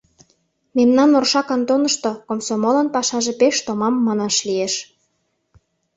[0.75, 4.73] Мемнан Орша кантонышто комсомолын пашаже пеш томам, манаш лиеш.